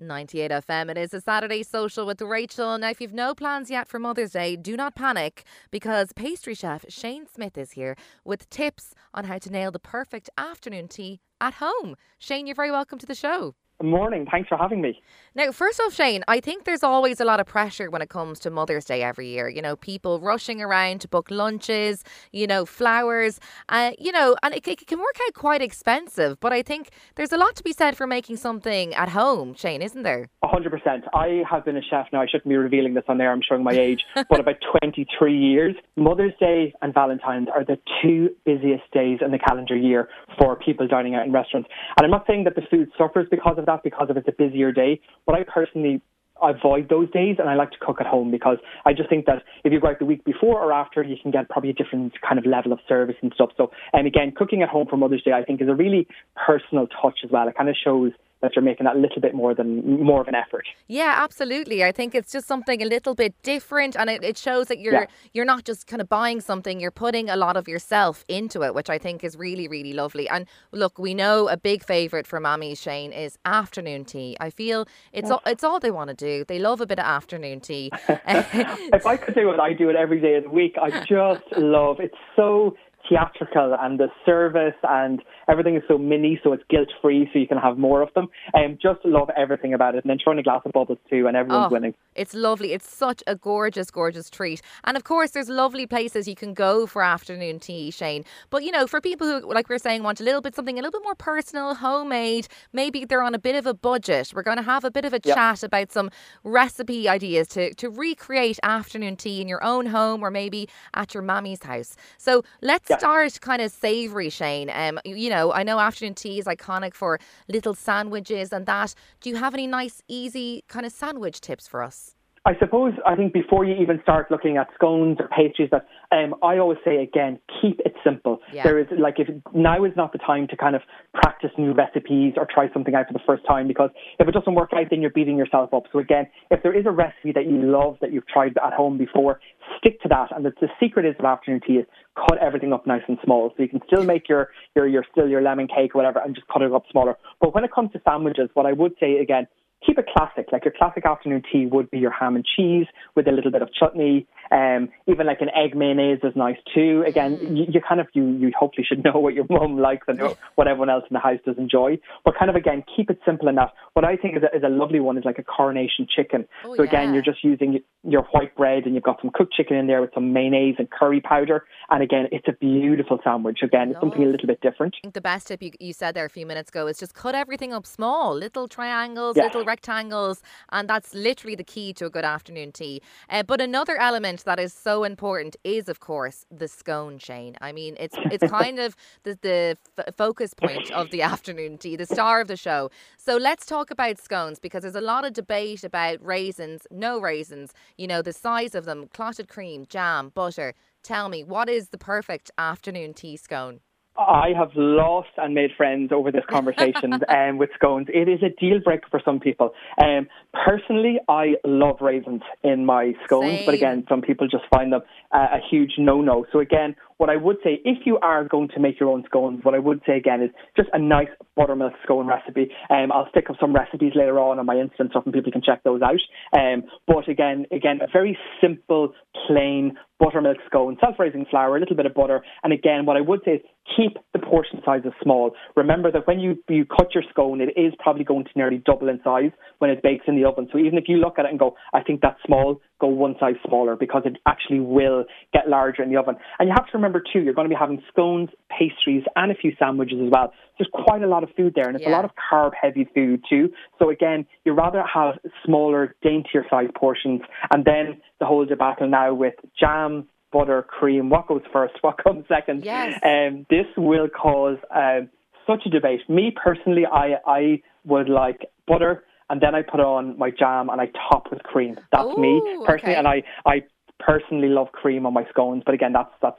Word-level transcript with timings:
98 0.00 0.50
FM. 0.50 0.90
It 0.90 0.98
is 0.98 1.14
a 1.14 1.20
Saturday 1.20 1.62
social 1.62 2.06
with 2.06 2.20
Rachael. 2.20 2.78
Now, 2.78 2.90
if 2.90 3.00
you've 3.00 3.12
no 3.12 3.34
plans 3.34 3.70
yet 3.70 3.88
for 3.88 3.98
Mother's 3.98 4.32
Day, 4.32 4.56
do 4.56 4.76
not 4.76 4.94
panic 4.94 5.44
because 5.70 6.12
pastry 6.12 6.54
chef 6.54 6.84
Shane 6.88 7.26
Smith 7.26 7.58
is 7.58 7.72
here 7.72 7.96
with 8.24 8.48
tips 8.50 8.94
on 9.14 9.24
how 9.24 9.38
to 9.38 9.50
nail 9.50 9.70
the 9.70 9.78
perfect 9.78 10.30
afternoon 10.36 10.88
tea 10.88 11.20
at 11.40 11.54
home. 11.54 11.96
Shane, 12.18 12.46
you're 12.46 12.56
very 12.56 12.70
welcome 12.70 12.98
to 12.98 13.06
the 13.06 13.14
show. 13.14 13.54
Morning. 13.82 14.26
Thanks 14.30 14.48
for 14.48 14.58
having 14.58 14.82
me. 14.82 15.00
Now, 15.34 15.52
first 15.52 15.80
off, 15.80 15.94
Shane, 15.94 16.22
I 16.28 16.40
think 16.40 16.64
there's 16.64 16.82
always 16.82 17.20
a 17.20 17.24
lot 17.24 17.40
of 17.40 17.46
pressure 17.46 17.88
when 17.88 18.02
it 18.02 18.10
comes 18.10 18.38
to 18.40 18.50
Mother's 18.50 18.84
Day 18.84 19.02
every 19.02 19.28
year. 19.28 19.48
You 19.48 19.62
know, 19.62 19.76
people 19.76 20.20
rushing 20.20 20.60
around 20.60 21.00
to 21.02 21.08
book 21.08 21.30
lunches, 21.30 22.04
you 22.32 22.46
know, 22.46 22.66
flowers, 22.66 23.40
uh, 23.68 23.92
you 23.98 24.12
know, 24.12 24.36
and 24.42 24.54
it, 24.54 24.66
it, 24.68 24.86
can 24.86 24.98
work 24.98 25.16
out 25.26 25.34
quite 25.34 25.62
expensive. 25.62 26.38
But 26.40 26.52
I 26.52 26.62
think 26.62 26.90
there's 27.14 27.32
a 27.32 27.38
lot 27.38 27.56
to 27.56 27.62
be 27.62 27.72
said 27.72 27.96
for 27.96 28.06
making 28.06 28.36
something 28.36 28.92
at 28.94 29.10
home, 29.10 29.54
Shane, 29.54 29.82
isn't 29.82 30.02
there? 30.02 30.28
100%. 30.44 31.02
I 31.14 31.42
have 31.48 31.64
been 31.64 31.76
a 31.76 31.82
chef 31.82 32.08
now. 32.12 32.20
I 32.20 32.26
shouldn't 32.26 32.48
be 32.48 32.56
revealing 32.56 32.94
this 32.94 33.04
on 33.08 33.16
there. 33.18 33.32
I'm 33.32 33.42
showing 33.48 33.62
my 33.62 33.72
age, 33.72 34.04
but 34.28 34.40
about 34.40 34.56
23 34.78 35.38
years. 35.38 35.74
Mother's 35.96 36.34
Day 36.38 36.74
and 36.82 36.92
Valentine's 36.92 37.48
are 37.54 37.64
the 37.64 37.78
two 38.02 38.34
busiest 38.44 38.90
days 38.92 39.20
in 39.24 39.30
the 39.30 39.38
calendar 39.38 39.76
year 39.76 40.08
for 40.38 40.56
people 40.56 40.86
dining 40.88 41.14
out 41.14 41.24
in 41.24 41.32
restaurants. 41.32 41.70
And 41.96 42.04
I'm 42.04 42.10
not 42.10 42.26
saying 42.26 42.44
that 42.44 42.56
the 42.56 42.62
food 42.68 42.90
suffers 42.98 43.28
because 43.30 43.56
of 43.56 43.66
that 43.66 43.69
because 43.82 44.08
if 44.10 44.16
it's 44.16 44.28
a 44.28 44.32
busier 44.32 44.72
day. 44.72 45.00
But 45.26 45.36
I 45.36 45.44
personally 45.44 46.02
avoid 46.42 46.88
those 46.88 47.10
days 47.10 47.36
and 47.38 47.48
I 47.48 47.54
like 47.54 47.70
to 47.72 47.76
cook 47.80 47.98
at 48.00 48.06
home 48.06 48.30
because 48.30 48.58
I 48.84 48.92
just 48.92 49.08
think 49.08 49.26
that 49.26 49.42
if 49.64 49.72
you 49.72 49.80
go 49.80 49.88
out 49.88 49.98
the 49.98 50.06
week 50.06 50.24
before 50.24 50.60
or 50.62 50.72
after, 50.72 51.02
you 51.02 51.16
can 51.20 51.30
get 51.30 51.48
probably 51.48 51.70
a 51.70 51.74
different 51.74 52.14
kind 52.26 52.38
of 52.38 52.46
level 52.46 52.72
of 52.72 52.78
service 52.88 53.16
and 53.22 53.32
stuff. 53.34 53.50
So, 53.56 53.70
and 53.92 54.06
again, 54.06 54.32
cooking 54.34 54.62
at 54.62 54.68
home 54.68 54.86
for 54.88 54.96
Mother's 54.96 55.22
Day, 55.22 55.32
I 55.32 55.44
think 55.44 55.60
is 55.60 55.68
a 55.68 55.74
really 55.74 56.06
personal 56.34 56.86
touch 56.86 57.20
as 57.24 57.30
well. 57.30 57.46
It 57.48 57.56
kind 57.56 57.68
of 57.68 57.76
shows 57.82 58.12
that 58.42 58.56
you're 58.56 58.62
making 58.62 58.84
that 58.84 58.96
little 58.96 59.20
bit 59.20 59.34
more 59.34 59.54
than 59.54 60.02
more 60.02 60.20
of 60.20 60.28
an 60.28 60.34
effort. 60.34 60.66
Yeah, 60.88 61.14
absolutely. 61.18 61.84
I 61.84 61.92
think 61.92 62.14
it's 62.14 62.32
just 62.32 62.46
something 62.46 62.82
a 62.82 62.86
little 62.86 63.14
bit 63.14 63.34
different, 63.42 63.96
and 63.96 64.08
it, 64.08 64.24
it 64.24 64.38
shows 64.38 64.68
that 64.68 64.78
you're 64.78 64.94
yeah. 64.94 65.06
you're 65.32 65.44
not 65.44 65.64
just 65.64 65.86
kind 65.86 66.00
of 66.00 66.08
buying 66.08 66.40
something; 66.40 66.80
you're 66.80 66.90
putting 66.90 67.28
a 67.28 67.36
lot 67.36 67.56
of 67.56 67.68
yourself 67.68 68.24
into 68.28 68.62
it, 68.62 68.74
which 68.74 68.90
I 68.90 68.98
think 68.98 69.24
is 69.24 69.36
really 69.36 69.68
really 69.68 69.92
lovely. 69.92 70.28
And 70.28 70.46
look, 70.72 70.98
we 70.98 71.14
know 71.14 71.48
a 71.48 71.56
big 71.56 71.84
favorite 71.84 72.26
for 72.26 72.40
Mammy 72.40 72.74
Shane 72.74 73.12
is 73.12 73.38
afternoon 73.44 74.04
tea. 74.04 74.36
I 74.40 74.50
feel 74.50 74.86
it's 75.12 75.28
yeah. 75.28 75.34
all, 75.34 75.42
it's 75.46 75.64
all 75.64 75.80
they 75.80 75.90
want 75.90 76.08
to 76.08 76.16
do. 76.16 76.44
They 76.44 76.58
love 76.58 76.80
a 76.80 76.86
bit 76.86 76.98
of 76.98 77.04
afternoon 77.04 77.60
tea. 77.60 77.90
if 78.08 79.06
I 79.06 79.16
could 79.16 79.34
do 79.34 79.50
it, 79.50 79.60
I 79.60 79.72
do 79.72 79.90
it 79.90 79.96
every 79.96 80.20
day 80.20 80.36
of 80.36 80.44
the 80.44 80.50
week. 80.50 80.76
I 80.80 80.90
just 81.06 81.44
love 81.56 82.00
it's 82.00 82.16
so 82.36 82.76
theatrical 83.08 83.76
and 83.80 83.98
the 83.98 84.08
service 84.24 84.74
and 84.82 85.22
everything 85.48 85.76
is 85.76 85.82
so 85.88 85.98
mini, 85.98 86.40
so 86.42 86.52
it's 86.52 86.62
guilt 86.68 86.88
free, 87.02 87.28
so 87.32 87.38
you 87.38 87.46
can 87.46 87.58
have 87.58 87.78
more 87.78 88.02
of 88.02 88.12
them. 88.14 88.28
Um, 88.54 88.78
just 88.80 89.00
love 89.04 89.28
everything 89.36 89.74
about 89.74 89.94
it, 89.94 90.04
and 90.04 90.10
then 90.10 90.18
throwing 90.22 90.38
a 90.38 90.42
glass 90.42 90.62
of 90.64 90.72
bubbles 90.72 90.98
too, 91.08 91.26
and 91.26 91.36
everyone's 91.36 91.70
oh, 91.70 91.74
winning. 91.74 91.94
It's 92.14 92.34
lovely. 92.34 92.72
It's 92.72 92.88
such 92.88 93.22
a 93.26 93.34
gorgeous, 93.34 93.90
gorgeous 93.90 94.30
treat. 94.30 94.62
And 94.84 94.96
of 94.96 95.04
course, 95.04 95.30
there's 95.30 95.48
lovely 95.48 95.86
places 95.86 96.28
you 96.28 96.34
can 96.34 96.54
go 96.54 96.86
for 96.86 97.02
afternoon 97.02 97.58
tea, 97.60 97.90
Shane. 97.90 98.24
But 98.50 98.64
you 98.64 98.70
know, 98.70 98.86
for 98.86 99.00
people 99.00 99.26
who, 99.26 99.52
like 99.52 99.68
we 99.68 99.74
are 99.76 99.78
saying, 99.78 100.02
want 100.02 100.20
a 100.20 100.24
little 100.24 100.40
bit 100.40 100.54
something 100.54 100.78
a 100.78 100.82
little 100.82 100.98
bit 100.98 101.04
more 101.04 101.14
personal, 101.14 101.74
homemade, 101.74 102.48
maybe 102.72 103.04
they're 103.04 103.22
on 103.22 103.34
a 103.34 103.38
bit 103.38 103.56
of 103.56 103.66
a 103.66 103.74
budget. 103.74 104.32
We're 104.34 104.42
going 104.42 104.58
to 104.58 104.62
have 104.62 104.84
a 104.84 104.90
bit 104.90 105.04
of 105.04 105.12
a 105.12 105.20
yep. 105.22 105.36
chat 105.36 105.62
about 105.62 105.92
some 105.92 106.10
recipe 106.44 107.08
ideas 107.08 107.48
to 107.48 107.74
to 107.74 107.90
recreate 107.90 108.58
afternoon 108.62 109.16
tea 109.16 109.40
in 109.40 109.48
your 109.48 109.62
own 109.64 109.86
home 109.86 110.22
or 110.22 110.30
maybe 110.30 110.68
at 110.94 111.14
your 111.14 111.22
mammy's 111.22 111.62
house. 111.62 111.96
So 112.18 112.44
let's. 112.60 112.89
Start 112.98 113.40
kind 113.40 113.62
of 113.62 113.72
savoury, 113.72 114.30
Shane. 114.30 114.70
Um, 114.70 114.98
you 115.04 115.30
know, 115.30 115.52
I 115.52 115.62
know 115.62 115.78
afternoon 115.78 116.14
tea 116.14 116.38
is 116.38 116.46
iconic 116.46 116.94
for 116.94 117.18
little 117.48 117.74
sandwiches 117.74 118.52
and 118.52 118.66
that. 118.66 118.94
Do 119.20 119.30
you 119.30 119.36
have 119.36 119.54
any 119.54 119.66
nice, 119.66 120.02
easy 120.08 120.64
kind 120.68 120.86
of 120.86 120.92
sandwich 120.92 121.40
tips 121.40 121.66
for 121.66 121.82
us? 121.82 122.14
I 122.46 122.52
suppose 122.58 122.94
I 123.06 123.16
think 123.16 123.34
before 123.34 123.66
you 123.66 123.74
even 123.74 124.00
start 124.02 124.30
looking 124.30 124.56
at 124.56 124.68
scones 124.74 125.18
or 125.20 125.28
pastries, 125.28 125.68
that 125.72 125.86
um, 126.10 126.34
I 126.42 126.56
always 126.56 126.78
say 126.82 127.02
again, 127.02 127.38
keep 127.60 127.80
it 127.84 127.94
simple. 128.02 128.38
Yeah. 128.50 128.62
There 128.62 128.78
is 128.78 128.86
like 128.98 129.16
if 129.18 129.28
now 129.52 129.84
is 129.84 129.92
not 129.94 130.12
the 130.12 130.18
time 130.18 130.48
to 130.48 130.56
kind 130.56 130.74
of 130.74 130.80
practice 131.12 131.50
new 131.58 131.74
recipes 131.74 132.34
or 132.38 132.48
try 132.52 132.72
something 132.72 132.94
out 132.94 133.08
for 133.08 133.12
the 133.12 133.20
first 133.26 133.46
time 133.46 133.68
because 133.68 133.90
if 134.18 134.26
it 134.26 134.32
doesn't 134.32 134.54
work 134.54 134.70
out, 134.74 134.86
then 134.88 135.02
you're 135.02 135.10
beating 135.10 135.36
yourself 135.36 135.74
up. 135.74 135.82
So 135.92 135.98
again, 135.98 136.28
if 136.50 136.62
there 136.62 136.76
is 136.76 136.86
a 136.86 136.90
recipe 136.90 137.32
that 137.34 137.44
you 137.44 137.60
love 137.60 137.98
that 138.00 138.10
you've 138.10 138.26
tried 138.26 138.56
at 138.64 138.72
home 138.72 138.96
before, 138.96 139.38
stick 139.78 140.00
to 140.00 140.08
that. 140.08 140.34
And 140.34 140.42
the, 140.42 140.52
the 140.62 140.68
secret 140.80 141.04
is 141.04 141.16
of 141.18 141.26
afternoon 141.26 141.60
tea 141.66 141.74
is 141.74 141.86
cut 142.16 142.38
everything 142.38 142.72
up 142.72 142.86
nice 142.86 143.02
and 143.06 143.18
small, 143.22 143.52
so 143.54 143.62
you 143.62 143.68
can 143.68 143.80
still 143.86 144.02
make 144.02 144.30
your 144.30 144.48
your 144.74 144.88
your 144.88 145.04
still 145.12 145.28
your 145.28 145.42
lemon 145.42 145.68
cake 145.68 145.94
or 145.94 145.98
whatever, 145.98 146.20
and 146.24 146.34
just 146.34 146.46
cut 146.48 146.62
it 146.62 146.72
up 146.72 146.84
smaller. 146.90 147.16
But 147.38 147.54
when 147.54 147.64
it 147.64 147.70
comes 147.70 147.92
to 147.92 148.00
sandwiches, 148.02 148.48
what 148.54 148.64
I 148.64 148.72
would 148.72 148.92
say 148.98 149.18
again 149.18 149.46
keep 149.84 149.98
it 149.98 150.06
classic. 150.14 150.46
Like 150.52 150.64
your 150.64 150.74
classic 150.76 151.06
afternoon 151.06 151.42
tea 151.50 151.66
would 151.66 151.90
be 151.90 151.98
your 151.98 152.10
ham 152.10 152.36
and 152.36 152.44
cheese 152.44 152.86
with 153.14 153.26
a 153.26 153.32
little 153.32 153.50
bit 153.50 153.62
of 153.62 153.72
chutney. 153.72 154.26
Um, 154.50 154.88
even 155.06 155.26
like 155.26 155.40
an 155.40 155.50
egg 155.54 155.76
mayonnaise 155.76 156.18
is 156.24 156.34
nice 156.34 156.56
too. 156.74 157.04
Again, 157.06 157.38
you, 157.56 157.66
you 157.68 157.80
kind 157.80 158.00
of 158.00 158.08
you 158.14 158.26
you 158.32 158.50
hopefully 158.58 158.84
should 158.88 159.04
know 159.04 159.18
what 159.18 159.34
your 159.34 159.46
mum 159.48 159.78
likes 159.78 160.06
and 160.08 160.20
what 160.56 160.66
everyone 160.66 160.90
else 160.90 161.04
in 161.08 161.14
the 161.14 161.20
house 161.20 161.38
does 161.46 161.56
enjoy. 161.58 161.98
But 162.24 162.34
kind 162.38 162.50
of 162.50 162.56
again, 162.56 162.82
keep 162.96 163.10
it 163.10 163.20
simple 163.24 163.48
enough. 163.48 163.70
What 163.92 164.04
I 164.04 164.16
think 164.16 164.36
is 164.36 164.42
a, 164.42 164.56
is 164.56 164.62
a 164.64 164.68
lovely 164.68 165.00
one 165.00 165.16
is 165.18 165.24
like 165.24 165.38
a 165.38 165.44
coronation 165.44 166.06
chicken. 166.08 166.46
Oh, 166.64 166.76
so 166.76 166.82
again, 166.82 167.08
yeah. 167.08 167.14
you're 167.14 167.22
just 167.22 167.44
using 167.44 167.80
your 168.02 168.22
white 168.32 168.56
bread 168.56 168.84
and 168.86 168.94
you've 168.94 169.04
got 169.04 169.20
some 169.20 169.30
cooked 169.32 169.52
chicken 169.52 169.76
in 169.76 169.86
there 169.86 170.00
with 170.00 170.10
some 170.14 170.32
mayonnaise 170.32 170.76
and 170.78 170.90
curry 170.90 171.20
powder. 171.20 171.64
And 171.90 172.02
again, 172.02 172.26
it's 172.32 172.48
a 172.48 172.52
beautiful 172.52 173.20
sandwich. 173.22 173.60
Again, 173.62 173.90
it's 173.90 174.00
something 174.00 174.22
a 174.22 174.26
little 174.26 174.46
bit 174.46 174.60
different. 174.60 174.94
I 174.98 175.02
think 175.02 175.14
the 175.14 175.20
best 175.20 175.48
tip 175.48 175.62
you, 175.62 175.72
you 175.78 175.92
said 175.92 176.14
there 176.14 176.24
a 176.24 176.30
few 176.30 176.46
minutes 176.46 176.70
ago 176.70 176.86
is 176.86 176.98
just 176.98 177.14
cut 177.14 177.34
everything 177.34 177.72
up 177.72 177.86
small, 177.86 178.34
little 178.34 178.68
triangles, 178.68 179.36
yeah. 179.36 179.44
little 179.44 179.64
rectangles, 179.64 180.42
and 180.70 180.88
that's 180.88 181.14
literally 181.14 181.54
the 181.54 181.64
key 181.64 181.92
to 181.94 182.06
a 182.06 182.10
good 182.10 182.24
afternoon 182.24 182.72
tea. 182.72 183.02
Uh, 183.28 183.42
but 183.42 183.60
another 183.60 183.96
element 183.96 184.39
that 184.44 184.58
is 184.60 184.72
so 184.72 185.04
important 185.04 185.56
is, 185.64 185.88
of 185.88 186.00
course, 186.00 186.44
the 186.50 186.68
scone, 186.68 187.18
Shane. 187.18 187.56
I 187.60 187.72
mean, 187.72 187.96
it's 187.98 188.18
it's 188.30 188.44
kind 188.44 188.78
of 188.78 188.96
the 189.24 189.38
the 189.42 189.76
f- 189.98 190.14
focus 190.16 190.54
point 190.54 190.90
of 190.90 191.10
the 191.10 191.22
afternoon 191.22 191.78
tea, 191.78 191.96
the 191.96 192.06
star 192.06 192.40
of 192.40 192.48
the 192.48 192.56
show. 192.56 192.90
So 193.16 193.36
let's 193.36 193.66
talk 193.66 193.90
about 193.90 194.18
scones 194.18 194.58
because 194.58 194.82
there's 194.82 194.94
a 194.94 195.00
lot 195.00 195.24
of 195.24 195.32
debate 195.32 195.84
about 195.84 196.24
raisins, 196.24 196.86
no 196.90 197.20
raisins. 197.20 197.72
You 197.98 198.06
know, 198.08 198.22
the 198.22 198.32
size 198.32 198.74
of 198.74 198.84
them, 198.84 199.08
clotted 199.12 199.48
cream, 199.48 199.86
jam, 199.88 200.30
butter. 200.34 200.74
Tell 201.02 201.28
me, 201.28 201.44
what 201.44 201.68
is 201.68 201.88
the 201.88 201.98
perfect 201.98 202.50
afternoon 202.58 203.14
tea 203.14 203.36
scone? 203.36 203.80
I 204.20 204.52
have 204.56 204.70
lost 204.74 205.30
and 205.36 205.54
made 205.54 205.70
friends 205.76 206.12
over 206.12 206.30
this 206.30 206.44
conversation 206.48 207.12
um, 207.28 207.58
with 207.58 207.70
scones. 207.74 208.08
It 208.12 208.28
is 208.28 208.40
a 208.42 208.50
deal 208.60 208.80
breaker 208.80 209.06
for 209.10 209.20
some 209.24 209.40
people. 209.40 209.70
Um, 210.02 210.28
personally, 210.52 211.18
I 211.28 211.54
love 211.64 211.96
raisins 212.00 212.42
in 212.62 212.84
my 212.84 213.12
scones, 213.24 213.58
Same. 213.58 213.66
but 213.66 213.74
again, 213.74 214.04
some 214.08 214.22
people 214.22 214.48
just 214.48 214.64
find 214.70 214.92
them 214.92 215.02
uh, 215.32 215.46
a 215.52 215.58
huge 215.70 215.92
no-no. 215.98 216.46
So 216.52 216.60
again, 216.60 216.96
what 217.20 217.28
I 217.28 217.36
would 217.36 217.58
say, 217.62 217.80
if 217.84 218.06
you 218.06 218.18
are 218.18 218.44
going 218.44 218.68
to 218.68 218.80
make 218.80 218.98
your 218.98 219.10
own 219.10 219.24
scones, 219.26 219.60
what 219.62 219.74
I 219.74 219.78
would 219.78 220.00
say 220.06 220.16
again 220.16 220.42
is 220.42 220.50
just 220.74 220.88
a 220.94 220.98
nice 220.98 221.28
buttermilk 221.54 221.92
scone 222.02 222.26
recipe. 222.26 222.70
Um, 222.88 223.12
I'll 223.12 223.28
stick 223.28 223.50
up 223.50 223.56
some 223.60 223.74
recipes 223.74 224.12
later 224.14 224.38
on 224.38 224.58
on 224.58 224.64
my 224.64 224.76
Insta 224.76 225.10
stuff, 225.10 225.24
and 225.26 225.34
people 225.34 225.52
can 225.52 225.60
check 225.60 225.82
those 225.84 226.00
out. 226.00 226.20
Um, 226.58 226.84
but 227.06 227.28
again, 227.28 227.66
again, 227.70 228.00
a 228.00 228.06
very 228.10 228.38
simple, 228.60 229.12
plain 229.46 229.98
buttermilk 230.18 230.56
scone, 230.66 230.96
self-raising 230.98 231.44
flour, 231.50 231.76
a 231.76 231.80
little 231.80 231.96
bit 231.96 232.06
of 232.06 232.14
butter, 232.14 232.42
and 232.64 232.72
again, 232.72 233.04
what 233.04 233.18
I 233.18 233.20
would 233.20 233.40
say 233.44 233.52
is 233.52 233.60
keep 233.96 234.16
the 234.32 234.38
portion 234.38 234.80
sizes 234.84 235.12
small. 235.22 235.52
Remember 235.76 236.10
that 236.12 236.26
when 236.26 236.40
you 236.40 236.56
you 236.68 236.84
cut 236.84 237.14
your 237.14 237.24
scone, 237.30 237.60
it 237.60 237.78
is 237.78 237.92
probably 237.98 238.24
going 238.24 238.44
to 238.44 238.50
nearly 238.56 238.78
double 238.84 239.08
in 239.08 239.20
size 239.22 239.50
when 239.78 239.90
it 239.90 240.02
bakes 240.02 240.24
in 240.26 240.36
the 240.36 240.46
oven. 240.46 240.68
So 240.72 240.78
even 240.78 240.98
if 240.98 241.04
you 241.08 241.16
look 241.16 241.38
at 241.38 241.44
it 241.44 241.50
and 241.50 241.58
go, 241.58 241.76
I 241.92 242.02
think 242.02 242.20
that's 242.20 242.38
small, 242.46 242.80
go 243.00 243.08
one 243.08 243.34
size 243.40 243.54
smaller 243.66 243.96
because 243.96 244.22
it 244.24 244.36
actually 244.46 244.80
will 244.80 245.24
get 245.52 245.68
larger 245.68 246.02
in 246.02 246.10
the 246.10 246.16
oven. 246.16 246.36
And 246.58 246.68
you 246.68 246.74
have 246.76 246.86
to 246.86 246.92
remember 246.94 247.22
too, 247.32 247.40
you're 247.40 247.54
going 247.54 247.68
to 247.68 247.74
be 247.74 247.78
having 247.78 248.02
scones, 248.12 248.50
pastries, 248.70 249.24
and 249.36 249.50
a 249.50 249.54
few 249.54 249.72
sandwiches 249.78 250.18
as 250.24 250.30
well. 250.30 250.52
There's 250.78 250.90
quite 250.92 251.22
a 251.22 251.26
lot 251.26 251.42
of 251.42 251.50
food 251.56 251.74
there, 251.74 251.88
and 251.88 251.96
it's 251.96 252.04
yeah. 252.04 252.12
a 252.12 252.16
lot 252.16 252.24
of 252.24 252.30
carb 252.50 252.70
heavy 252.80 253.06
food 253.14 253.44
too. 253.48 253.70
So 253.98 254.10
again, 254.10 254.46
you 254.64 254.72
rather 254.72 255.02
have 255.02 255.34
smaller, 255.64 256.14
daintier 256.22 256.64
sized 256.70 256.94
portions, 256.94 257.42
and 257.72 257.84
then 257.84 258.20
the 258.38 258.46
whole 258.46 258.64
debacle 258.64 259.08
now 259.08 259.34
with 259.34 259.54
jam, 259.78 260.28
butter, 260.52 260.82
cream. 260.82 261.30
What 261.30 261.48
goes 261.48 261.62
first? 261.72 261.94
What 262.00 262.16
comes 262.24 262.44
second? 262.48 262.84
Yes. 262.84 263.20
Um, 263.22 263.66
this 263.70 263.86
will 263.96 264.28
cause 264.28 264.78
um, 264.94 265.28
such 265.66 265.86
a 265.86 265.90
debate. 265.90 266.20
Me 266.28 266.52
personally, 266.62 267.06
I 267.06 267.36
I 267.46 267.82
would 268.04 268.28
like 268.28 268.66
butter 268.86 269.24
and 269.50 269.60
then 269.60 269.74
I 269.74 269.82
put 269.82 270.00
on 270.00 270.38
my 270.38 270.50
jam 270.50 270.88
and 270.88 271.00
I 271.00 271.06
top 271.28 271.48
with 271.50 271.62
cream. 271.64 271.98
That's 272.12 272.24
Ooh, 272.24 272.40
me 272.40 272.62
personally, 272.86 273.14
okay. 273.14 273.18
and 273.18 273.26
I 273.26 273.42
I 273.66 273.82
personally 274.24 274.68
love 274.68 274.92
cream 274.92 275.26
on 275.26 275.32
my 275.32 275.44
scones, 275.50 275.82
but 275.84 275.94
again, 275.94 276.12
that's 276.12 276.30
that's 276.40 276.58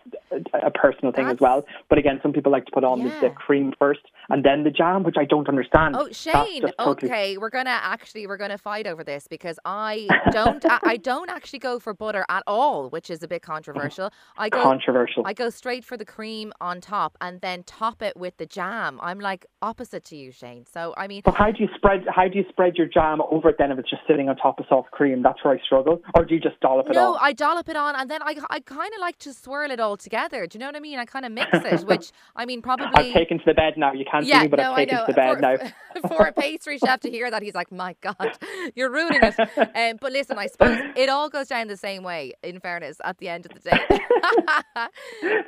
a 0.53 0.71
personal 0.71 1.11
thing 1.11 1.25
That's- 1.25 1.35
as 1.35 1.39
well. 1.39 1.65
But 1.89 1.97
again, 1.97 2.19
some 2.21 2.33
people 2.33 2.51
like 2.51 2.65
to 2.65 2.71
put 2.71 2.83
on 2.83 3.03
the, 3.03 3.09
the 3.21 3.29
cream 3.29 3.73
first 3.77 4.01
and 4.29 4.43
then 4.43 4.63
the 4.63 4.71
jam, 4.71 5.03
which 5.03 5.15
I 5.17 5.25
don't 5.25 5.47
understand. 5.47 5.95
Oh, 5.97 6.09
Shane. 6.11 6.61
totally- 6.77 7.11
Okay, 7.11 7.37
we're 7.37 7.49
gonna 7.49 7.79
actually 7.81 8.27
we're 8.27 8.37
gonna 8.37 8.57
fight 8.57 8.87
over 8.87 9.03
this 9.03 9.27
because 9.27 9.59
I 9.65 10.07
don't 10.31 10.63
I, 10.65 10.79
I 10.83 10.97
don't 10.97 11.29
actually 11.29 11.59
go 11.59 11.79
for 11.79 11.93
butter 11.93 12.25
at 12.29 12.43
all, 12.47 12.89
which 12.89 13.09
is 13.09 13.23
a 13.23 13.27
bit 13.27 13.41
controversial. 13.41 14.11
I 14.37 14.49
go 14.49 14.61
controversial. 14.63 15.23
I 15.25 15.33
go 15.33 15.49
straight 15.49 15.85
for 15.85 15.97
the 15.97 16.05
cream 16.05 16.51
on 16.59 16.81
top 16.81 17.17
and 17.21 17.41
then 17.41 17.63
top 17.63 18.01
it 18.01 18.17
with 18.17 18.37
the 18.37 18.45
jam. 18.45 18.99
I'm 19.01 19.19
like 19.19 19.45
opposite 19.61 20.03
to 20.05 20.15
you, 20.15 20.31
Shane. 20.31 20.65
So 20.65 20.93
I 20.97 21.07
mean, 21.07 21.21
But 21.23 21.35
how 21.35 21.51
do 21.51 21.63
you 21.63 21.69
spread 21.75 22.05
how 22.09 22.27
do 22.27 22.37
you 22.37 22.45
spread 22.49 22.75
your 22.75 22.87
jam 22.87 23.21
over 23.29 23.49
it 23.49 23.55
then 23.57 23.71
if 23.71 23.79
it's 23.79 23.89
just 23.89 24.03
sitting 24.07 24.29
on 24.29 24.35
top 24.37 24.59
of 24.59 24.65
soft 24.67 24.91
cream? 24.91 25.21
That's 25.21 25.43
where 25.43 25.53
I 25.53 25.59
struggle. 25.65 26.01
Or 26.15 26.25
do 26.25 26.33
you 26.33 26.39
just 26.39 26.59
dollop 26.61 26.87
it 26.87 26.93
no, 26.93 27.13
on? 27.13 27.19
I 27.21 27.33
dollop 27.33 27.50
it 27.59 27.75
on 27.75 27.95
and 27.95 28.09
then 28.09 28.21
I 28.23 28.35
I 28.49 28.59
kind 28.59 28.93
of 28.93 28.99
like 28.99 29.17
to 29.19 29.33
swirl 29.33 29.71
it 29.71 29.79
all 29.79 29.97
together. 29.97 30.47
Do 30.47 30.57
you 30.57 30.59
know 30.59 30.67
what 30.67 30.75
I 30.75 30.79
mean? 30.79 30.99
I 30.99 31.05
kind 31.05 31.25
of 31.25 31.31
mix 31.39 31.49
it, 31.53 31.81
which 31.87 32.11
I 32.35 32.45
mean 32.45 32.61
probably. 32.61 32.87
I've 32.93 33.13
taken 33.13 33.37
to 33.39 33.43
the 33.45 33.53
bed 33.53 33.73
now. 33.77 33.93
You 33.93 34.05
can't 34.09 34.25
yeah, 34.25 34.39
see 34.39 34.43
me, 34.43 34.47
but 34.49 34.57
no, 34.57 34.71
I've 34.71 34.87
taken 34.87 34.97
to 34.97 35.05
the 35.07 35.13
bed 35.13 35.35
for, 35.35 35.41
now. 35.41 36.07
for 36.07 36.25
a 36.27 36.33
pastry 36.33 36.77
chef 36.77 36.99
to 37.01 37.09
hear 37.09 37.29
that, 37.31 37.41
he's 37.41 37.55
like, 37.55 37.71
"My 37.71 37.95
God, 38.01 38.37
you're 38.75 38.91
ruining 38.91 39.21
it." 39.23 39.35
Um, 39.37 39.97
but 39.99 40.11
listen, 40.11 40.37
I 40.37 40.47
suppose 40.47 40.79
it 40.95 41.09
all 41.09 41.29
goes 41.29 41.47
down 41.47 41.67
the 41.67 41.77
same 41.77 42.03
way. 42.03 42.33
In 42.43 42.59
fairness, 42.59 42.97
at 43.03 43.17
the 43.19 43.29
end 43.29 43.45
of 43.45 43.53
the 43.53 43.69
day. 43.69 43.79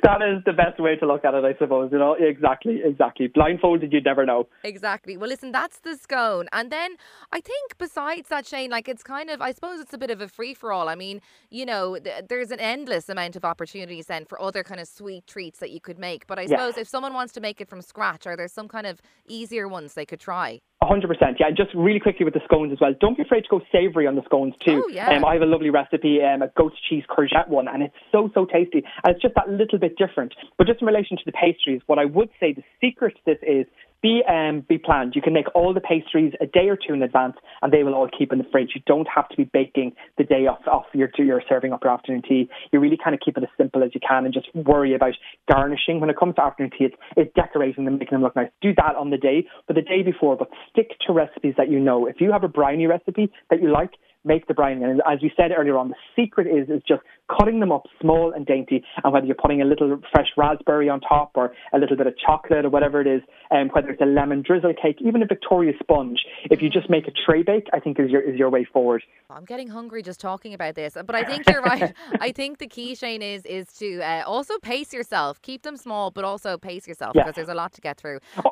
that 0.02 0.22
is 0.22 0.44
the 0.44 0.52
best 0.52 0.80
way 0.80 0.96
to 0.96 1.06
look 1.06 1.24
at 1.24 1.34
it, 1.34 1.44
I 1.44 1.56
suppose. 1.58 1.90
You 1.92 1.98
know, 1.98 2.14
exactly, 2.18 2.80
exactly. 2.84 3.28
Blindfolded, 3.28 3.92
you'd 3.92 4.04
never 4.04 4.24
know. 4.24 4.48
Exactly. 4.62 5.16
Well, 5.16 5.28
listen, 5.28 5.52
that's 5.52 5.80
the 5.80 5.96
scone. 5.96 6.48
And 6.52 6.70
then 6.70 6.96
I 7.32 7.40
think 7.40 7.78
besides 7.78 8.28
that, 8.28 8.46
Shane, 8.46 8.70
like 8.70 8.88
it's 8.88 9.02
kind 9.02 9.30
of, 9.30 9.40
I 9.40 9.52
suppose 9.52 9.80
it's 9.80 9.94
a 9.94 9.98
bit 9.98 10.10
of 10.10 10.20
a 10.20 10.28
free 10.28 10.54
for 10.54 10.72
all. 10.72 10.88
I 10.88 10.94
mean, 10.94 11.20
you 11.50 11.66
know, 11.66 11.93
th- 12.02 12.24
there's 12.28 12.50
an 12.50 12.60
endless 12.60 13.08
amount 13.08 13.36
of 13.36 13.44
opportunities 13.44 14.06
then 14.06 14.24
for 14.24 14.40
other 14.40 14.62
kind 14.64 14.80
of 14.80 14.88
sweet 14.88 15.26
treats 15.26 15.58
that 15.60 15.70
you 15.70 15.80
could 15.80 15.98
make. 15.98 16.26
But 16.26 16.38
I 16.38 16.42
Yes. 16.42 16.50
suppose 16.50 16.76
if 16.76 16.88
someone 16.88 17.14
wants 17.14 17.32
to 17.34 17.40
make 17.40 17.60
it 17.60 17.68
from 17.68 17.80
scratch, 17.82 18.26
are 18.26 18.36
there 18.36 18.48
some 18.48 18.68
kind 18.68 18.86
of 18.86 19.00
easier 19.28 19.68
ones 19.68 19.94
they 19.94 20.06
could 20.06 20.20
try? 20.20 20.60
Hundred 20.82 21.08
percent, 21.08 21.38
yeah. 21.40 21.50
Just 21.50 21.70
really 21.74 21.98
quickly 22.00 22.24
with 22.24 22.34
the 22.34 22.40
scones 22.44 22.70
as 22.72 22.78
well. 22.80 22.92
Don't 23.00 23.16
be 23.16 23.22
afraid 23.22 23.42
to 23.44 23.48
go 23.48 23.60
savoury 23.72 24.06
on 24.06 24.16
the 24.16 24.22
scones 24.24 24.54
too. 24.64 24.82
Oh, 24.84 24.88
yeah. 24.88 25.10
Um, 25.16 25.24
I 25.24 25.32
have 25.32 25.40
a 25.42 25.46
lovely 25.46 25.70
recipe, 25.70 26.20
um, 26.22 26.42
a 26.42 26.48
goat 26.48 26.72
cheese 26.88 27.04
courgette 27.08 27.48
one, 27.48 27.68
and 27.68 27.82
it's 27.82 27.94
so 28.12 28.30
so 28.34 28.44
tasty, 28.44 28.84
and 29.02 29.14
it's 29.14 29.22
just 29.22 29.34
that 29.36 29.48
little 29.48 29.78
bit 29.78 29.96
different. 29.96 30.34
But 30.58 30.66
just 30.66 30.80
in 30.82 30.86
relation 30.86 31.16
to 31.16 31.22
the 31.24 31.32
pastries, 31.32 31.80
what 31.86 31.98
I 31.98 32.04
would 32.04 32.28
say 32.38 32.52
the 32.52 32.62
secret 32.82 33.14
to 33.16 33.20
this 33.24 33.38
is 33.42 33.66
be 34.04 34.22
um, 34.28 34.62
be 34.68 34.76
planned. 34.76 35.14
You 35.16 35.22
can 35.22 35.32
make 35.32 35.46
all 35.54 35.72
the 35.72 35.80
pastries 35.80 36.34
a 36.38 36.46
day 36.46 36.68
or 36.68 36.76
two 36.76 36.92
in 36.92 37.02
advance, 37.02 37.36
and 37.62 37.72
they 37.72 37.82
will 37.82 37.94
all 37.94 38.08
keep 38.16 38.32
in 38.32 38.38
the 38.38 38.44
fridge. 38.52 38.72
You 38.74 38.82
don't 38.86 39.08
have 39.12 39.30
to 39.30 39.36
be 39.36 39.44
baking 39.44 39.92
the 40.18 40.24
day 40.24 40.46
off 40.46 40.60
off 40.70 40.84
your 40.92 41.08
you're 41.16 41.42
serving 41.48 41.72
up 41.72 41.82
your 41.82 41.92
afternoon 41.92 42.20
tea. 42.20 42.50
You 42.70 42.80
really 42.80 42.98
kind 43.02 43.14
of 43.14 43.20
keep 43.24 43.38
it 43.38 43.42
as 43.42 43.48
simple 43.56 43.82
as 43.82 43.90
you 43.94 44.00
can, 44.06 44.26
and 44.26 44.34
just 44.34 44.54
worry 44.54 44.94
about 44.94 45.14
garnishing 45.50 46.00
when 46.00 46.10
it 46.10 46.18
comes 46.18 46.34
to 46.34 46.42
afternoon 46.42 46.70
tea. 46.78 46.84
It's, 46.84 46.96
it's 47.16 47.34
decorating 47.34 47.86
them, 47.86 47.98
making 47.98 48.16
them 48.16 48.22
look 48.22 48.36
nice. 48.36 48.50
Do 48.60 48.74
that 48.76 48.94
on 48.94 49.08
the 49.08 49.16
day, 49.16 49.46
but 49.66 49.74
the 49.74 49.82
day 49.82 50.02
before. 50.02 50.36
But 50.36 50.50
stick 50.70 50.90
to 51.06 51.14
recipes 51.14 51.54
that 51.56 51.70
you 51.70 51.80
know. 51.80 52.06
If 52.06 52.20
you 52.20 52.30
have 52.30 52.44
a 52.44 52.48
brownie 52.48 52.86
recipe 52.86 53.32
that 53.48 53.62
you 53.62 53.72
like, 53.72 53.92
make 54.24 54.46
the 54.46 54.54
brownie. 54.54 54.82
And 54.84 55.00
as 55.06 55.18
we 55.22 55.32
said 55.36 55.50
earlier 55.56 55.76
on, 55.76 55.88
the 55.88 55.94
secret 56.16 56.46
is 56.46 56.68
is 56.68 56.82
just 56.86 57.02
cutting 57.38 57.60
them 57.60 57.72
up 57.72 57.84
small 58.00 58.32
and 58.34 58.44
dainty. 58.46 58.82
And 59.02 59.12
whether 59.12 59.26
you're 59.26 59.34
putting 59.34 59.62
a 59.62 59.64
little 59.64 60.00
fresh 60.12 60.28
raspberry 60.36 60.88
on 60.88 61.00
top 61.00 61.32
or 61.34 61.52
a 61.72 61.78
little 61.78 61.96
bit 61.96 62.06
of 62.06 62.14
chocolate 62.18 62.64
or 62.64 62.70
whatever 62.70 63.00
it 63.00 63.06
is, 63.06 63.22
and 63.50 63.70
whether 63.72 63.88
it's 63.90 64.00
a 64.02 64.06
lemon 64.06 64.42
drizzle 64.42 64.74
cake, 64.80 64.96
even 65.00 65.22
a 65.22 65.26
Victoria 65.26 65.72
sponge, 65.80 66.18
if 66.50 66.60
you 66.62 66.70
just 66.70 66.88
make 66.90 67.06
a 67.06 67.12
tray 67.26 67.42
bake, 67.42 67.66
I 67.72 67.80
think 67.80 67.98
is 68.00 68.10
your 68.10 68.20
is 68.20 68.36
your 68.38 68.50
way 68.50 68.64
forward. 68.64 69.02
I'm 69.30 69.44
getting 69.44 69.68
hungry 69.68 70.02
just 70.02 70.20
talking 70.20 70.54
about 70.54 70.74
this, 70.74 70.96
but 71.06 71.14
I 71.14 71.24
think 71.24 71.48
you're 71.48 71.62
right. 71.62 71.92
I 72.20 72.32
think 72.32 72.58
the 72.58 72.66
key, 72.66 72.94
Shane, 72.94 73.22
is 73.22 73.44
is 73.46 73.66
to 73.78 74.00
uh, 74.00 74.22
also 74.26 74.58
pace 74.58 74.92
yourself. 74.92 75.40
Keep 75.42 75.62
them 75.62 75.76
small, 75.76 76.10
but 76.10 76.24
also 76.24 76.56
pace 76.58 76.86
yourself 76.86 77.12
Yeah. 77.14 77.22
because 77.22 77.34
there's 77.36 77.48
a 77.48 77.54
lot 77.54 77.72
to 77.74 77.80
get 77.80 77.96
through. 77.98 78.20
Oh. 78.44 78.50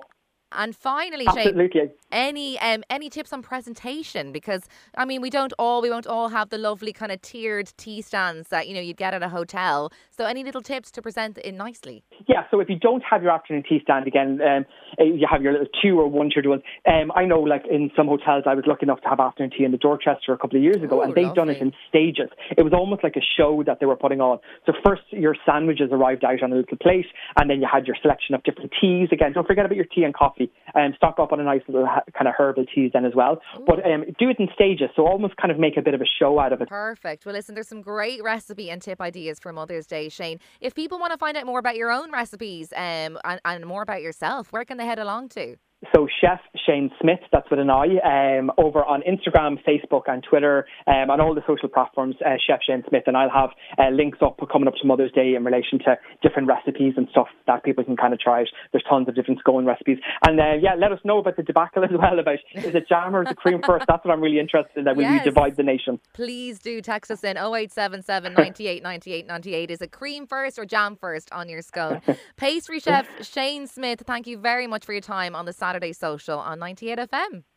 And 0.56 0.74
finally, 0.74 1.26
Shane, 1.26 1.48
Absolutely. 1.48 1.90
any 2.10 2.58
um 2.58 2.84
any 2.90 3.08
tips 3.08 3.32
on 3.32 3.42
presentation? 3.42 4.32
Because 4.32 4.62
I 4.96 5.04
mean, 5.04 5.20
we 5.20 5.30
don't 5.30 5.52
all 5.58 5.82
we 5.82 5.90
won't 5.90 6.06
all 6.06 6.28
have 6.28 6.50
the 6.50 6.58
lovely 6.58 6.92
kind 6.92 7.12
of 7.12 7.20
tiered 7.22 7.72
tea 7.76 8.02
stands 8.02 8.48
that 8.48 8.68
you 8.68 8.74
know 8.74 8.80
you'd 8.80 8.96
get 8.96 9.14
at 9.14 9.22
a 9.22 9.28
hotel. 9.28 9.92
So 10.10 10.26
any 10.26 10.44
little 10.44 10.62
tips 10.62 10.90
to 10.92 11.02
present 11.02 11.38
it 11.38 11.52
nicely? 11.52 12.04
Yeah, 12.28 12.44
so 12.50 12.60
if 12.60 12.68
you 12.68 12.78
don't 12.78 13.02
have 13.08 13.22
your 13.22 13.32
afternoon 13.32 13.64
tea 13.68 13.80
stand 13.82 14.06
again, 14.06 14.40
um, 14.42 14.66
uh, 15.00 15.04
you 15.04 15.26
have 15.30 15.42
your 15.42 15.52
little 15.52 15.68
two 15.82 15.98
or 15.98 16.08
one 16.08 16.30
tiered 16.30 16.46
ones. 16.46 16.62
Um, 16.86 17.10
I 17.14 17.24
know, 17.24 17.40
like 17.40 17.64
in 17.70 17.90
some 17.96 18.06
hotels, 18.06 18.44
I 18.46 18.54
was 18.54 18.64
lucky 18.66 18.84
enough 18.84 19.00
to 19.02 19.08
have 19.08 19.20
afternoon 19.20 19.50
tea 19.56 19.64
in 19.64 19.72
the 19.72 19.78
Dorchester 19.78 20.32
a 20.32 20.38
couple 20.38 20.58
of 20.58 20.62
years 20.62 20.82
ago, 20.82 20.98
Ooh, 20.98 21.02
and 21.02 21.14
they've 21.14 21.34
done 21.34 21.48
it 21.48 21.58
in 21.58 21.72
stages. 21.88 22.28
It 22.56 22.62
was 22.62 22.72
almost 22.72 23.02
like 23.02 23.16
a 23.16 23.24
show 23.36 23.62
that 23.66 23.80
they 23.80 23.86
were 23.86 23.96
putting 23.96 24.20
on. 24.20 24.38
So 24.66 24.72
first, 24.84 25.02
your 25.10 25.36
sandwiches 25.46 25.88
arrived 25.90 26.24
out 26.24 26.42
on 26.42 26.52
a 26.52 26.56
little 26.56 26.78
plate, 26.78 27.06
and 27.38 27.48
then 27.48 27.60
you 27.60 27.68
had 27.70 27.86
your 27.86 27.96
selection 28.00 28.34
of 28.34 28.42
different 28.44 28.72
teas. 28.80 29.08
Again, 29.12 29.32
don't 29.32 29.46
forget 29.46 29.64
about 29.64 29.76
your 29.76 29.86
tea 29.86 30.04
and 30.04 30.14
coffee, 30.14 30.41
and 30.74 30.94
stock 30.96 31.16
up 31.18 31.32
on 31.32 31.40
a 31.40 31.44
nice 31.44 31.62
little 31.68 31.86
ha- 31.86 32.04
kind 32.16 32.28
of 32.28 32.34
herbal 32.38 32.64
teas 32.74 32.90
then 32.94 33.04
as 33.04 33.14
well. 33.14 33.40
But 33.66 33.84
um, 33.86 34.04
do 34.18 34.28
it 34.28 34.38
in 34.38 34.48
stages, 34.54 34.90
so 34.96 35.06
almost 35.06 35.36
kind 35.36 35.50
of 35.50 35.58
make 35.58 35.76
a 35.76 35.82
bit 35.82 35.94
of 35.94 36.00
a 36.00 36.06
show 36.18 36.38
out 36.38 36.52
of 36.52 36.60
it. 36.60 36.68
Perfect. 36.68 37.26
Well, 37.26 37.34
listen, 37.34 37.54
there's 37.54 37.68
some 37.68 37.82
great 37.82 38.22
recipe 38.22 38.70
and 38.70 38.80
tip 38.80 39.00
ideas 39.00 39.38
for 39.38 39.52
Mother's 39.52 39.86
Day, 39.86 40.08
Shane. 40.08 40.38
If 40.60 40.74
people 40.74 40.98
want 40.98 41.12
to 41.12 41.18
find 41.18 41.36
out 41.36 41.46
more 41.46 41.58
about 41.58 41.76
your 41.76 41.90
own 41.90 42.10
recipes 42.12 42.72
um, 42.74 43.18
and, 43.24 43.40
and 43.44 43.66
more 43.66 43.82
about 43.82 44.02
yourself, 44.02 44.52
where 44.52 44.64
can 44.64 44.76
they 44.78 44.86
head 44.86 44.98
along 44.98 45.30
to? 45.30 45.56
So 45.94 46.06
Chef 46.20 46.40
Shane 46.66 46.90
Smith, 47.00 47.18
that's 47.32 47.50
with 47.50 47.58
an 47.58 47.68
I, 47.70 48.38
um, 48.38 48.50
over 48.56 48.84
on 48.84 49.02
Instagram, 49.02 49.58
Facebook, 49.66 50.02
and 50.06 50.22
Twitter, 50.22 50.66
um, 50.86 51.10
and 51.10 51.20
all 51.20 51.34
the 51.34 51.42
social 51.46 51.68
platforms, 51.68 52.14
uh, 52.24 52.36
Chef 52.46 52.60
Shane 52.66 52.84
Smith, 52.88 53.02
and 53.06 53.16
I'll 53.16 53.30
have 53.30 53.50
uh, 53.78 53.90
links 53.90 54.18
up 54.22 54.38
coming 54.52 54.68
up 54.68 54.74
to 54.80 54.86
Mother's 54.86 55.10
Day 55.12 55.34
in 55.34 55.44
relation 55.44 55.78
to 55.80 55.96
different 56.22 56.46
recipes 56.48 56.94
and 56.96 57.08
stuff 57.10 57.26
that 57.46 57.64
people 57.64 57.82
can 57.84 57.96
kind 57.96 58.12
of 58.14 58.20
try. 58.20 58.44
There's 58.72 58.84
tons 58.88 59.08
of 59.08 59.14
different 59.16 59.40
scone 59.40 59.66
recipes, 59.66 59.98
and 60.24 60.38
uh, 60.40 60.54
yeah, 60.60 60.74
let 60.76 60.92
us 60.92 61.00
know 61.04 61.18
about 61.18 61.36
the 61.36 61.42
debacle 61.42 61.82
as 61.84 61.90
well. 61.92 62.18
About 62.18 62.34
is 62.54 62.74
it 62.74 62.88
jam 62.88 63.16
or 63.16 63.22
is 63.24 63.30
it 63.30 63.36
cream 63.36 63.60
first? 63.66 63.84
That's 63.88 64.04
what 64.04 64.12
I'm 64.12 64.20
really 64.20 64.38
interested 64.38 64.78
in. 64.78 64.84
That 64.84 64.96
will 64.96 65.02
Yes. 65.02 65.24
divide 65.24 65.56
the 65.56 65.62
nation? 65.62 65.98
Please 66.14 66.58
do 66.58 66.80
text 66.80 67.10
us 67.10 67.24
in 67.24 67.36
0877 67.36 68.32
98 68.34 68.82
98 68.82 69.26
98. 69.26 69.70
Is 69.70 69.82
it 69.82 69.90
cream 69.92 70.26
first 70.26 70.58
or 70.58 70.64
jam 70.64 70.96
first 70.96 71.30
on 71.32 71.48
your 71.48 71.60
scone? 71.62 72.00
Pastry 72.36 72.78
chef 72.80 73.08
Shane 73.20 73.66
Smith, 73.66 74.02
thank 74.06 74.26
you 74.26 74.38
very 74.38 74.66
much 74.66 74.84
for 74.84 74.92
your 74.92 75.00
time 75.00 75.34
on 75.34 75.44
the 75.44 75.52
Saturday 75.72 75.94
Social 75.94 76.38
on 76.38 76.58
98 76.58 76.98
FM. 77.08 77.44